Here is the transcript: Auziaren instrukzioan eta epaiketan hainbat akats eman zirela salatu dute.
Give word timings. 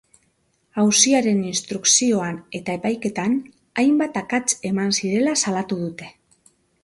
Auziaren 0.83 1.43
instrukzioan 1.49 2.39
eta 2.61 2.77
epaiketan 2.79 3.37
hainbat 3.83 4.19
akats 4.23 4.57
eman 4.73 4.95
zirela 5.01 5.39
salatu 5.45 5.81
dute. 5.85 6.11